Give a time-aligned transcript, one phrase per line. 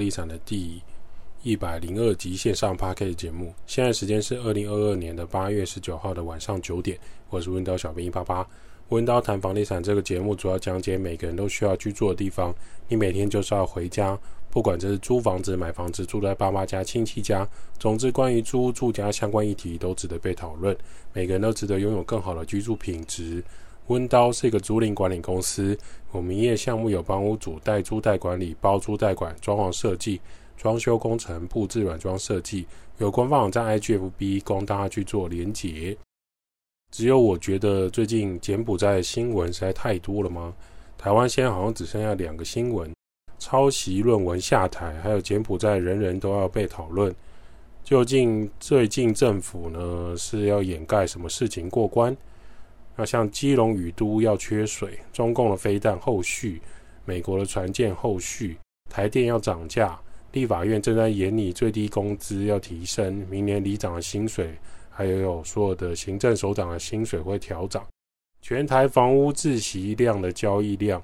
[0.00, 0.80] 地产的第
[1.42, 3.52] 一百零二集线上 Podcast 节目。
[3.66, 8.48] 现在时间是二零二二年的八月十九号的晚上九点，我是温刀小编一八八。
[8.88, 12.50] 温刀谈房地产这个节目主要讲解每个人都需要居住的地方。
[12.88, 14.18] 你每天就是要回家，
[14.48, 17.46] 不管这是租房子、买房子、住在爸妈家、亲戚家，
[17.78, 20.74] 总之关于租住家相关议题都值得被讨论。
[21.12, 23.44] 每个人都值得拥有更好的居住品质。
[23.90, 25.76] 温刀是一个租赁管理公司，
[26.12, 30.20] 我们营业项目有帮屋主代租代管理、包租代管、装潢设计、
[30.56, 32.68] 装修工程、布置软装设计。
[32.98, 35.96] 有官方网站 IGFB 供大家去做连结。
[36.92, 40.54] 只有我觉得最近柬埔寨新闻实在太多了吗？
[40.96, 42.94] 台湾现在好像只剩下两个新闻：
[43.40, 47.12] 抄袭论文下台，还有柬埔寨人人都要被讨论。
[47.82, 52.16] 究竟最近政府呢是要掩盖什么事情过关？
[52.96, 56.60] 那像基隆雨都要缺水，中共的飞弹后续，
[57.04, 58.56] 美国的船舰后续，
[58.90, 59.98] 台电要涨价，
[60.32, 64.54] 立法院正在研拟最低工资要提升，明年里长的薪水。
[64.92, 67.86] 还有所有的行政首长的薪水会调涨，
[68.42, 71.02] 全台房屋自习量的交易量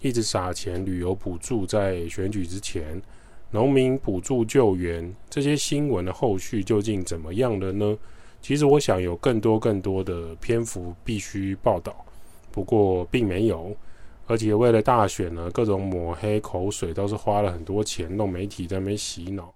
[0.00, 3.02] 一直撒钱，旅游补助在选举之前，
[3.50, 7.98] 农民补助救援这些新闻的后续究竟怎么样了呢？
[8.40, 11.94] 其实我想有更多更多的篇幅必须报道，
[12.52, 13.74] 不过并没有，
[14.26, 19.52] 而且为了大选呢，各种抹黑口水都是花了很多钱，弄媒体在那边洗脑。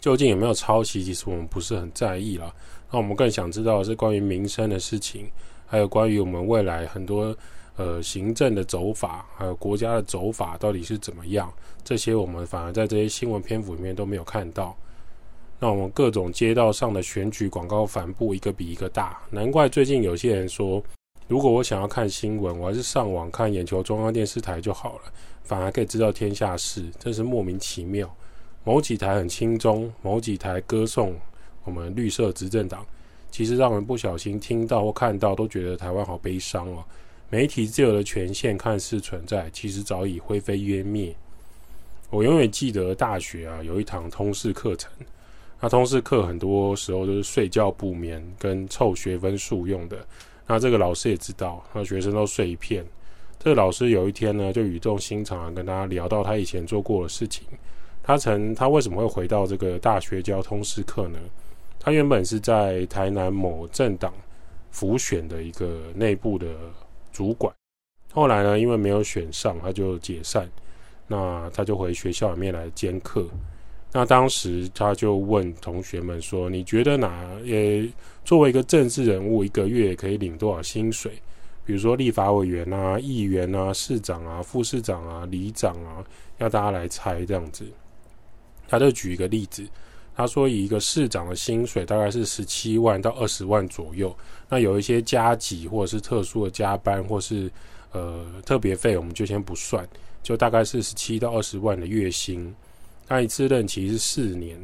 [0.00, 1.04] 究竟有没有抄袭？
[1.04, 2.52] 其实我们不是很在意啦。
[2.90, 5.30] 那我们更想知道的是关于民生的事情，
[5.66, 7.34] 还有关于我们未来很多
[7.76, 11.52] 呃行政的走法，还有国家的走法到底是怎么样？
[11.84, 14.76] 这些我们反而在这些新闻篇幅里面都没有看到。
[15.58, 20.82] 那我们各种街道上的选举广告帆布一个比一个大，难怪最近有些人说，
[21.26, 25.02] 如果我想要看新闻，我还是上网看眼球中央电视台就好了，
[25.42, 28.14] 反而可以知道天下事，真是莫名其妙。
[28.62, 31.14] 某几台很轻中，某几台歌颂
[31.64, 32.84] 我们绿色执政党，
[33.30, 36.84] 其实让人不小心听到或看到，都觉得台湾好悲伤哦。
[37.30, 41.14] 媒体自由的权限看似存在，其实早已灰飞烟灭。
[42.10, 44.90] 我永远记得大学啊，有一堂通识课程，
[45.64, 49.96] 那通识课很多时候都是睡觉不眠跟凑学分数用的。
[50.46, 52.84] 那这个老师也知道，那学生都睡一片。
[53.38, 57.46] 这个老师有一天呢，就语重心长跟大家聊到他以前做过的事情。
[58.02, 61.18] 他曾，他为什么会回到这个大学教通识课呢？
[61.80, 64.12] 他原本是在台南某政党
[64.70, 66.46] 辅选的一个内部的
[67.10, 67.50] 主管，
[68.12, 70.46] 后来呢，因为没有选上，他就解散。
[71.06, 73.26] 那他就回学校里面来兼课。
[73.96, 77.30] 那当时他就问同学们说：“你觉得哪？
[77.46, 77.88] 呃，
[78.24, 81.12] 作为一个政治人物，一个月可以领多少薪水？
[81.64, 86.04] 比如说立法委员啊、议员啊、市长啊、副市长啊、里长啊，
[86.38, 87.64] 要大家来猜这样子。”
[88.66, 89.64] 他就举一个例子，
[90.16, 94.12] 他说以一个市长的薪水大概是十七万到二十万左右，
[94.48, 97.48] 那有一些加急或者是特殊的加班或是
[97.92, 99.88] 呃特别费，我们就先不算，
[100.20, 102.52] 就大概是十七到二十万的月薪。
[103.06, 104.58] 他一次任期是四年，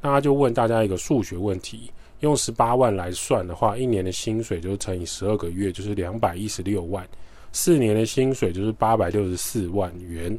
[0.00, 7.04] 那他就问大家一个数学问题：用十八万来算的话，一年的薪水就是乘以十二个月，就是两百一十六万；
[7.52, 10.38] 四年的薪水就是八百六十四万元。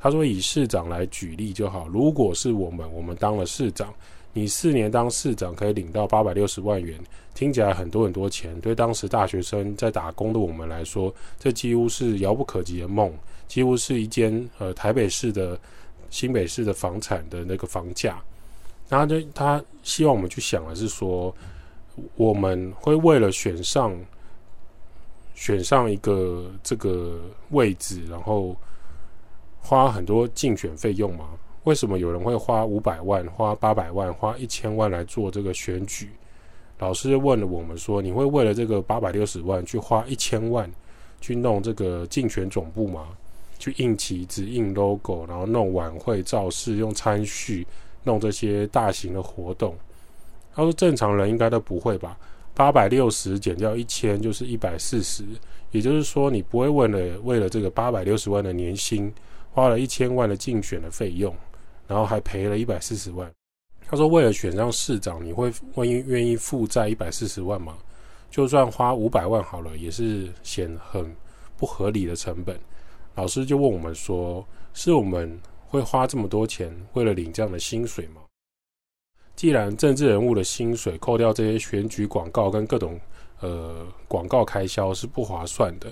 [0.00, 1.86] 他说：“以市长来举例就好。
[1.86, 3.94] 如果是我们，我们当了市长，
[4.32, 6.98] 你四年当市长可以领到八百六十万元，
[7.36, 8.60] 听起来很多很多钱。
[8.60, 13.12] 对当时大学生在打工的我们来说，这几乎是遥不可及的梦，
[13.46, 15.56] 几乎是一间呃台北市的
[16.12, 18.22] 新北市的房产的那个房价。
[18.88, 21.34] 然后就他希望我们去想的是说，
[22.14, 23.98] 我们会为了选上
[25.34, 27.18] 选上一个这个
[27.50, 28.54] 位置，然后。”
[29.64, 31.38] 花很多竞选费用吗？
[31.62, 36.10] 为什么有人会花五百万、花八百万、花一千万来做这个选举？
[36.80, 40.68] 老师问了我们说：“你会为了这个八百六十万去花一千万
[41.20, 43.10] 去弄这个竞选总部吗？
[43.62, 47.64] 去印旗子、印 logo，然后弄晚会造势、用餐序、
[48.02, 49.76] 弄这些大型的活动？”
[50.52, 52.18] 他说：“正常人应该都不会吧？
[52.54, 55.22] 八百六十减掉一千就是一百四十，
[55.70, 59.12] 也就是说你不会为了为了这个八百六十万的年薪。”
[59.54, 61.36] 花了一千万的竞选的费用，
[61.86, 63.30] 然后还赔了一百四十万。
[63.86, 67.76] 他说：“为了选上市长，你会愿意愿意负债一百四十万吗？
[68.30, 71.14] 就算花五百万好了，也是显很
[71.58, 72.58] 不合理的成本。”
[73.14, 78.22] 老师就问我们说：“是我们会花这么多钱为了领这样的薪水吗？”
[79.36, 83.00] 既然政治人物的薪水扣掉这些选举广告跟各种
[83.40, 85.90] 呃广告开销是不划算的。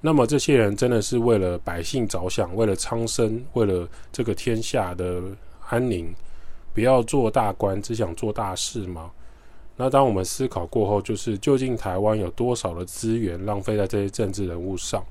[0.00, 5.22] 那么这些人真的是为了百姓着想，为了苍生，为了这个天下的
[5.68, 6.12] 安宁，
[6.72, 9.10] 不要做大官，只想做大事吗？
[9.76, 15.04] 那当我们思考过后，就是究竟台湾有多少的资源浪费在这些政治人物上？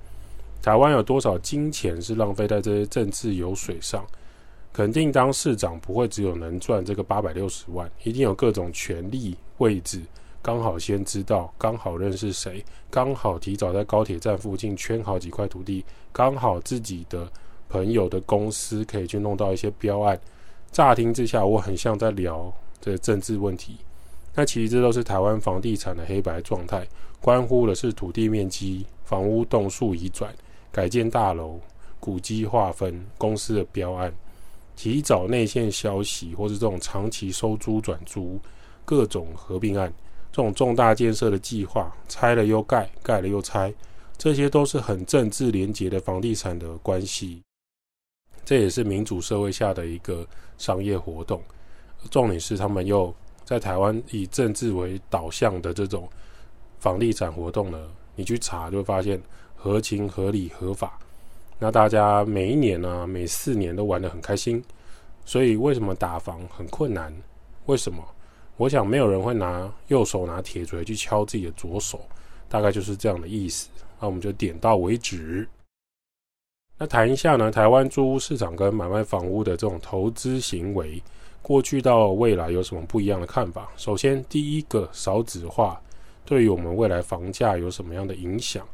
[0.61, 4.05] 台湾有多少金钱是浪费在这些政治油水上？
[4.71, 10.01] 肯定当市长不会只有能赚这个八百六十万，一定有各种权力位置，
[10.41, 17.27] 刚好先知道，刚好认识谁，刚好提早在高铁站附近圈好几块土地，刚好自己的
[17.67, 20.19] 朋友的公司可以去弄到一些标案。
[20.71, 23.77] 乍听之下，我很像在聊这政治问题，
[24.35, 26.87] 那其实这都是台湾房地产的黑白状态，
[27.19, 30.31] 关乎的是土地面积、房屋栋数移转。
[30.71, 31.59] 改建大楼、
[31.99, 34.13] 古迹划分、公司的标案、
[34.75, 38.39] 提早内线消息，或是这种长期收租转租、
[38.85, 39.91] 各种合并案，
[40.31, 43.73] 这种重大建设的计划，拆了又盖，盖了又拆，
[44.17, 47.41] 这些都是很政治连结的房地产的关系。
[48.45, 50.25] 这也是民主社会下的一个
[50.57, 51.41] 商业活动。
[52.09, 53.13] 重点是他们又
[53.43, 56.07] 在台湾以政治为导向的这种
[56.79, 59.19] 房地产活动呢，你去查就会发现。
[59.61, 60.97] 合情合理合法，
[61.59, 64.63] 那大家每一年呢、每四年都玩得很开心，
[65.25, 67.13] 所以为什么打房很困难？
[67.65, 68.01] 为什么？
[68.55, 71.99] 我想没有人会拿右手拿铁锤去敲自己的左手，
[72.47, 73.67] 大概就是这样的意思。
[73.99, 75.47] 那我们就点到为止。
[76.77, 81.03] 那谈一下呢，台湾租屋市场跟买卖房屋的这种投资行为，
[81.41, 83.69] 过去到未来有什么不一样的看法？
[83.75, 85.81] 首先，第一个少子化
[86.23, 88.65] 对于我们未来房价有什么样的影响？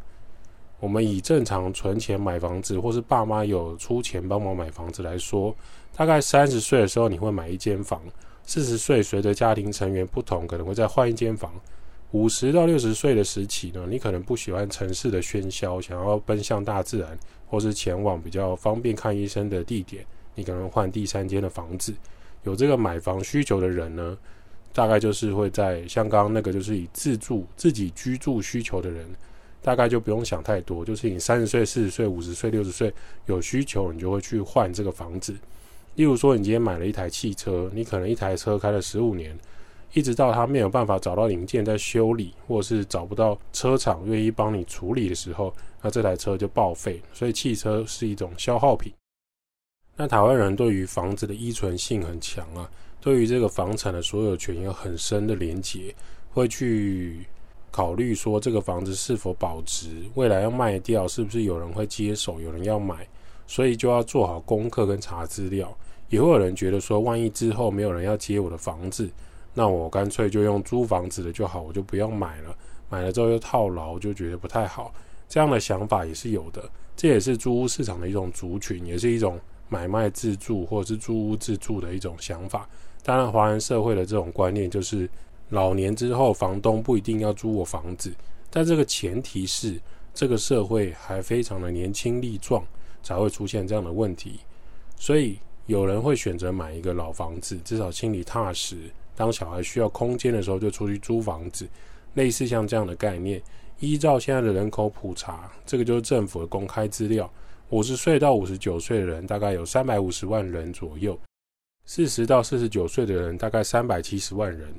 [0.86, 5.54] 我们以正常存钱买房子，或是爸妈有出钱帮忙买房子来说，
[5.96, 8.00] 大概三十岁的时候你会买一间房，
[8.44, 11.52] 四十岁随着家庭成员不同，可能会再换一间房。
[12.12, 17.18] 五十到六十岁的时期呢，你可能不喜欢城市的喧嚣，想要奔向大自然，
[17.48, 20.06] 或是前往比较方便看医生的地点，
[20.36, 21.92] 你可能换第三间的房子。
[22.44, 24.16] 有这个买房需求的人呢，
[24.72, 29.04] 大概就是会在像刚刚那个，就是以自住自己居住需求的人。
[29.66, 32.94] 大概就不用想太多，就是你三十岁、四十岁、五十岁、六十岁
[33.26, 35.34] 有需求，你就会去换这个房子。
[35.96, 39.36] 例如说，你今天买了一台汽车，你可能一台车开了十五年，
[39.94, 45.52] 一直到它没有办法找到零件在修理，或者是找不到车厂愿意帮你处理的时候，
[45.82, 47.02] 那这台车就报废。
[47.12, 48.94] 所以汽车是一种消耗品。
[49.96, 52.70] 那台湾人对于房子的依存性很强啊，
[53.02, 55.96] 对于这个房产的所有权有很深的连结，
[56.30, 57.26] 会去。
[57.76, 63.06] 考虑说这个房子是否保值，未来要卖掉，是不是有人会接手，有人要买，
[63.48, 65.78] 所以就要做好功课跟查资料。
[66.08, 69.10] 也会有人觉得说，万一之后没有人要接我的房子，
[69.54, 72.56] 那我干脆就用租房子的就好，我就不要买了。
[72.90, 74.94] 买了之后又套牢，就觉得不太好。
[75.28, 76.64] 这样的想法也是有的，
[76.96, 79.38] 这也是租屋市场的一种族群，也是一种
[79.68, 82.70] 买卖自住或者是租屋自住的一种想法。
[83.04, 85.10] 当然，华人社会的这种观念就是。
[85.50, 88.14] 老年之后，房东不一定要租我房子，
[88.50, 89.80] 但这个前提是
[90.14, 92.66] 这个社会还非常的年轻力壮，
[93.04, 94.40] 才会出现这样的问题。
[94.98, 95.38] 所以
[95.68, 98.78] 有人会选择买一个老房子，至少心里踏实。
[99.16, 101.68] 当小孩需要空间的时候，就出去租房子，
[102.16, 103.42] 类似像这样的概念。
[103.80, 107.32] 依照现在的人口普查，这个就是政府的公开资料：
[107.70, 111.18] 五十岁到五十九岁的人大概有三百五十万人左右，
[111.86, 114.74] 四十到四十九岁的人大概三百七十万人。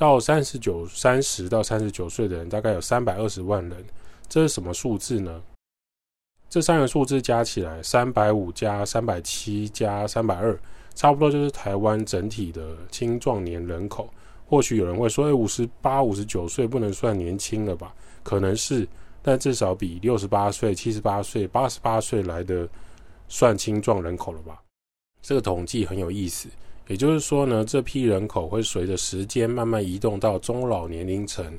[0.00, 3.84] 到三十九、三十到三十九岁的人，大概有三百二十万人。
[4.30, 5.42] 这是什么数字呢？
[6.48, 10.58] 这三个数字加起来，三百五加三百七加三百二，
[10.94, 14.08] 差不多就是台湾整体的青壮年人口。
[14.46, 18.88] 或许有人会说：“哎，五十八、五十九岁不能算年轻了吧？”可能是，
[19.20, 22.66] 但至少比六十八岁、七十八岁、八十八岁来的
[23.28, 24.62] 算青壮人口了吧？
[25.20, 26.48] 这个统计很有意思。
[26.90, 31.56] 也就是说呢，这批人口会随着时间慢慢移动到中老年龄层，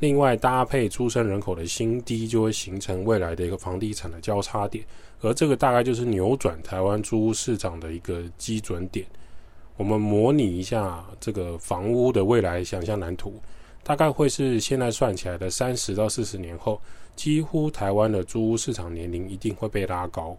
[0.00, 4.84] 另外搭配出生人口的新低，就会形成未来的一个房地产的交叉点，
[5.20, 9.06] 而这个大概就是扭转台湾租屋市场的一个基准点。
[9.76, 13.40] 我们模拟一下这个房屋的未来想象蓝图，
[13.84, 16.82] 大概会是现在算起来的三十到四十年后，
[17.14, 20.36] 几乎台湾的租屋市场年龄一定会被拉高，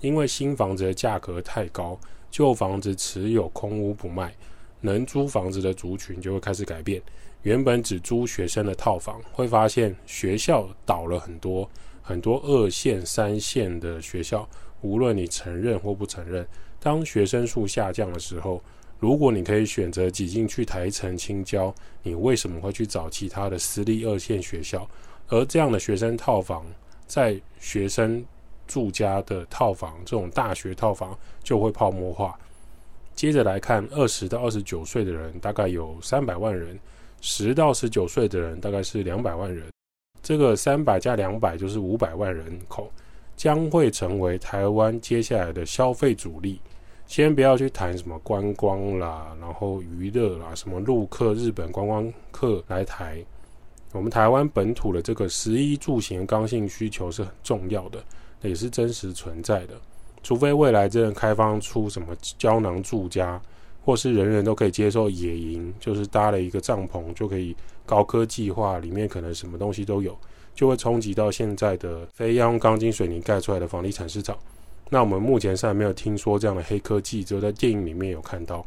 [0.00, 1.96] 因为新房子的价格太高。
[2.34, 4.34] 旧房子持有空屋不卖，
[4.80, 7.00] 能租房子的族群就会开始改变。
[7.42, 11.70] 原本只租学生的套房，会发现学校倒了很多，
[12.02, 14.48] 很多二线、三线的学校，
[14.80, 16.44] 无论你承认或不承认，
[16.80, 18.60] 当学生数下降的时候，
[18.98, 21.72] 如果你可以选择挤进去台城、青郊，
[22.02, 24.84] 你为什么会去找其他的私立二线学校？
[25.28, 26.66] 而这样的学生套房
[27.06, 28.24] 在学生
[28.66, 32.38] 住家的套房，这种大学套房就会泡沫化。
[33.14, 36.78] 接着来看，二十到二十九岁的人大概有三百万人，
[37.20, 39.66] 十到十九岁的人大概是两百万人。
[40.22, 42.90] 这个三百加两百就是五百万人口，
[43.36, 46.60] 将会成为台湾接下来的消费主力。
[47.06, 53.22] 先不要去谈什么观光啦，然后娱乐啦，什么陆客、日本观光客来台，
[53.92, 58.02] 我们台湾本土的这个十一住行刚性需求是很重要的，
[58.48, 59.74] 也是真实存在的。
[60.22, 63.40] 除非未来真的开放出什么胶囊住家，
[63.84, 70.16] 或是人人都可以接受野营，就是搭了一个帐篷就可以高科技化，里面可能什么东西都有，
[70.54, 74.34] 就会冲击到现在的非要用钢筋水泥盖出来的房地产市场。
[74.88, 78.64] 那我们目前是还没有听说这样的黑科技，只有在电影里面有看到。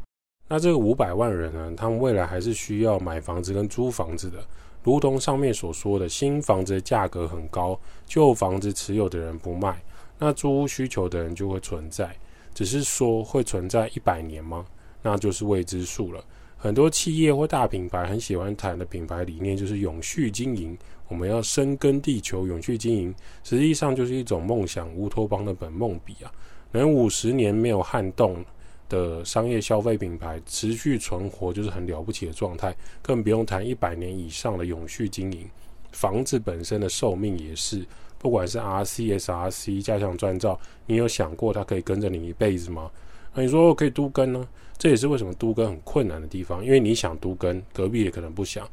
[0.47, 4.37] 那这个五百万人呢，他们未来还是需要买房子跟租房子的，
[4.83, 9.81] 如同上面所说的，新房子的价格很高，旧房子持有的人不卖。
[10.17, 12.15] 那租屋需求的人就会存在，
[12.53, 14.65] 只是说会存在一百年吗？
[15.01, 16.23] 那就是未知数了。
[16.55, 20.75] 很多企业或大品牌很喜欢谈的品牌理念就是永续经营，
[21.07, 23.13] 我们要深耕地球，永续经营，
[23.43, 26.31] 实际上就是一种梦想乌托邦的本梦比啊。
[26.71, 28.43] 能五十年没有撼动
[28.89, 35.47] 的商业消费品牌持续存活，就是很了不起的状态，更不用谈一百年以上的永续经营。
[35.91, 37.85] 房子本身的寿命也是。
[38.19, 42.89] 不管是 RC、SRC、加强砖造，你有想过它可以跟着你一辈子吗？
[43.35, 44.47] 那你说可以都跟呢？
[44.75, 48.65] 这也是为什么都跟很困难的地方，因为你想都跟，隔壁也可能不想；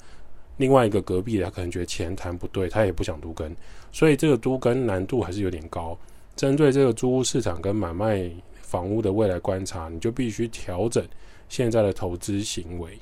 [0.56, 3.54] 另外一个隔壁他可能觉得钱谈不对，他也不想都跟，
[3.92, 5.96] 所以这个都跟难度还是有点高。
[6.34, 8.30] 针对这个租屋市场跟买卖
[8.74, 11.06] 房屋的未来观察，你就必须调整
[11.48, 12.98] 现在的投资行为。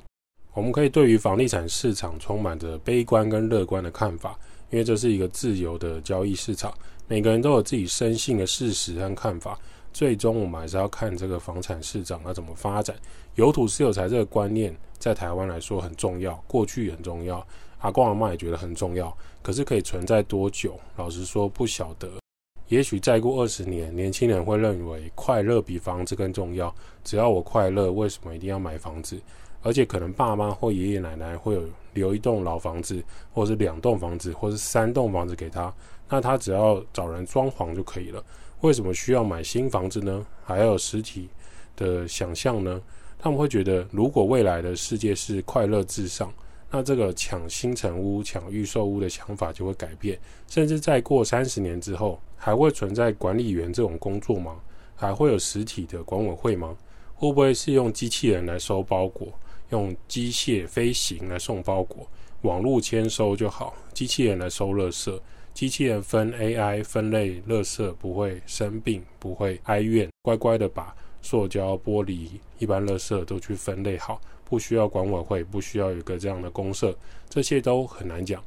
[0.53, 4.37] 我们可以对于房地产市场充满着悲观跟乐观的看法。
[4.69, 6.71] 因为这是一个自由的交易市场，
[7.07, 9.57] 每个人都有自己深信的事实和看法。
[9.91, 12.95] 最终，我们还是要看这个房产市场要怎么发展。
[13.33, 17.43] 有土是有财这个观念，在台湾来说很重要，过去也很重要，
[17.79, 19.15] 阿公阿妈也觉得很重要。
[19.41, 20.79] 可是可以存在多久？
[20.97, 22.22] 老实说，不晓得。
[22.67, 26.73] 也许再过二十年，年轻人会认为快乐比房子更重要。
[27.03, 29.19] 只要我快乐，为什么一定要买房子？
[29.61, 33.01] 而且可能爸妈或爷爷奶奶会有留一栋老房子，
[33.31, 35.73] 或是两栋房子，或是三栋房子给他，
[36.09, 38.23] 那他只要找人装潢就可以了。
[38.61, 40.25] 为什么需要买新房子呢？
[40.43, 41.29] 还要有实体
[41.75, 42.81] 的想象呢？
[43.19, 46.33] 他们会觉得，如果未来的世界是快乐至上，
[46.69, 50.19] 那这个抢新城屋、抢预售屋的想法就会改变。
[50.47, 54.59] 甚至再过三十年之后，还会存在管理员这种工作吗？
[54.97, 56.75] 还会有实体的管委会吗？
[57.15, 59.29] 会不会是用机器人来收包裹？
[59.69, 62.05] 用机械飞行来送包裹，
[62.41, 63.73] 网络签收就好。
[63.93, 65.17] 机器人来收垃圾，
[65.53, 72.27] 机器人分 AI 分类垃圾，不会生病，不会哀怨，乖乖的把塑胶、玻璃、
[72.59, 76.93] 一般垃圾都去分类好，不需要管委会，不需要有个这样的公社，
[77.29, 78.43] 这些都很难讲。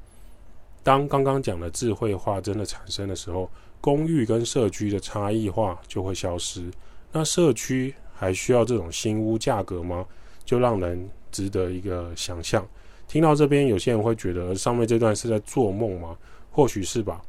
[0.83, 3.51] 当刚刚讲的智慧化真的产生的时候，
[3.87, 6.69] 公寓跟社区的差异化就会消失。
[7.13, 10.05] 那社区还需要这种新屋价格吗？
[10.45, 12.67] 就让人值得一个想象。
[13.07, 16.19] 听到这边，有些人会觉得上面这段是在做梦吗？
[16.51, 17.23] 或许是吧。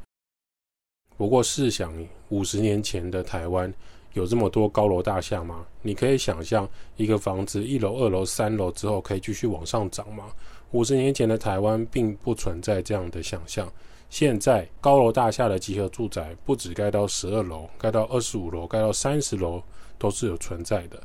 [1.16, 1.94] 不过试想，
[2.30, 3.72] 五十年前的台湾
[4.14, 5.64] 有这么多高楼大厦吗？
[5.80, 10.24] 你可以想象一个房子一楼、二楼、三楼之后可以继续往上涨吗？
[10.72, 13.72] 五十年前的台湾并不存在这样的想象。
[14.10, 19.62] 现在高楼大厦的集合住宅不止盖到十二楼，盖到二十五楼，盖到三十楼
[19.98, 21.00] 都是有存在的。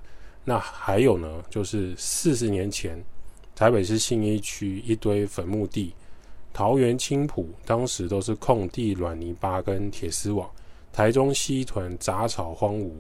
[0.45, 3.03] 那还有呢，就是四十年前，
[3.55, 5.93] 台北市信义区一堆坟墓地，
[6.53, 10.49] 桃园青埔当时都是空地、软泥巴跟铁丝网，
[10.91, 12.91] 台中西屯杂草荒芜，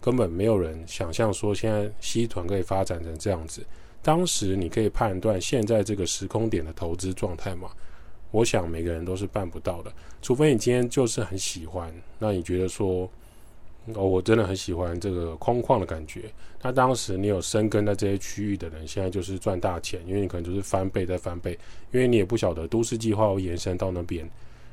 [0.00, 3.64] 根本没有人想象说现在西屯可以发展成这样子。
[4.02, 7.70] 当时你可以判断现在这个时空点的投资状态吗？
[8.30, 9.92] 我想每个人都是办不到的，
[10.22, 13.08] 除非你今天就是很喜欢，那你觉得说。
[13.94, 16.30] 哦，我真的很喜欢这个空旷的感觉。
[16.62, 21.58] 那当时你有深耕在这些区域的人，现在就是赚大钱，因为你可能就是翻倍再翻倍，
[21.90, 24.28] 因为你也不晓得都市计划会延伸到那边。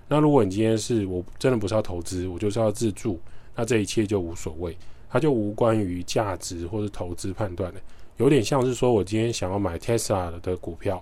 [0.09, 3.17] 那如果你今天是我真的不是要投资，我就是要自住，
[3.55, 4.77] 那这一切就无所谓，
[5.09, 7.79] 它就无关于价值或是投资判断的，
[8.17, 11.01] 有点像是说我今天想要买 Tesla 的股票，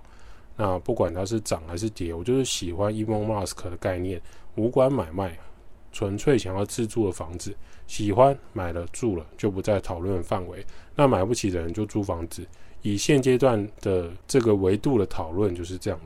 [0.56, 4.22] 那不管它是涨还是跌，我就是喜欢 Elon Musk 的概念，
[4.56, 5.38] 无关买卖。
[5.92, 7.56] 纯粹想要自住的房子，
[7.86, 10.66] 喜欢买了住了就不在讨论范围。
[10.96, 12.44] 那买不起的人就租房子。
[12.82, 16.00] 以现阶段的这个维度的讨论就是这样。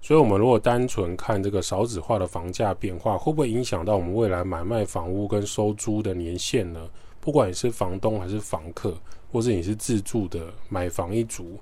[0.00, 6.88] 所以，我们如果单纯看这个少子化的房价变化，会不会影响到我们未来买卖房屋跟收租的年限呢？
[7.18, 8.94] 不管你是房东还是房客，
[9.32, 11.58] 或是你是自住的买房一族，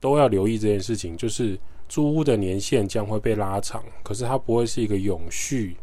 [0.00, 1.16] 都要留意这件事情。
[1.16, 5.76] 就是租屋的年限将会被拉长，可是它不会是一个永续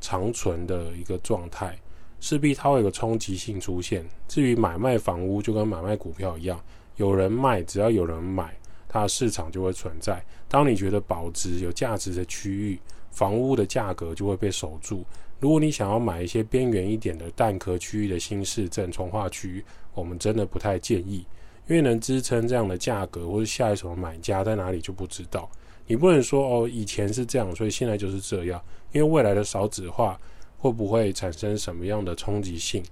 [0.00, 1.78] 长存的一个状态，
[2.20, 4.04] 势必它会有个冲击性出现。
[4.26, 6.60] 至于买卖房屋，就跟买卖股票一样，
[6.96, 8.54] 有人卖，只要有人买。
[8.86, 10.24] 它的市场就会存在。
[10.46, 12.78] 当你觉得保值有价值的区域，
[13.10, 15.04] 房屋的价格就会被守住。
[15.40, 19.64] 如果你想要买一些边缘一点的蛋壳区域的新市镇、从化区，
[19.94, 21.26] 我们真的不太建议，
[21.66, 25.50] 因为能支撑这样的价格，或者下一手买家在哪里就不知道。
[25.86, 28.62] 你不能说哦，以前是这样，所以现在就是这样。
[28.92, 30.18] 因为未来的少子化
[30.58, 32.82] 会不会产生什么样的冲击性？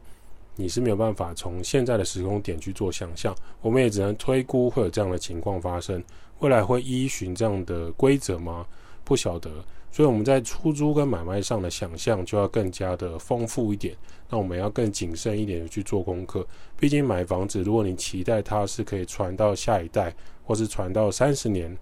[0.56, 6.02] 你是没有办法从现在的时空点去做想象，我们也只能推估会有这样的情况发生。
[6.40, 8.66] 未来会依循这样的规则吗？
[9.04, 9.50] 不晓得。
[9.92, 13.94] 所以我们在出租跟买卖上的想象就要更加的丰富一点。
[14.30, 16.44] 那我们要更谨慎一点的去做功课。
[16.80, 21.76] 毕竟买房子，如果你期待它是可以传到下一代，或是传到三十年，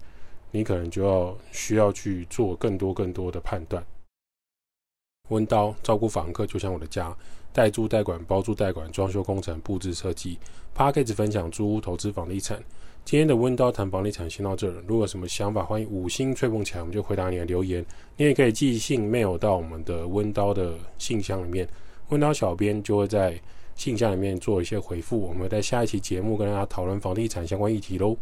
[0.51, 3.81] 你可能就要需要去做更多更多的判断。
[5.29, 7.15] 温刀照顾房客，就像我的家。
[7.53, 10.37] 代租代管、包租代管、装修工程、布置设计。
[10.75, 12.61] Podcast 分享租屋投资房地产。
[13.03, 14.73] 今天的温刀谈房地产先到这儿。
[14.87, 17.85] 如果有什么想法，欢迎五星吹捧起来，我们就回答你的留言。
[18.15, 21.67] 你也可以寄信 mail 到我们的温刀的信箱里面，
[22.09, 23.37] 温刀小编就会在
[23.75, 25.19] 信箱里面做一些回复。
[25.19, 28.15] 我们在下一期节目跟大家讨论房地产相关议题喽。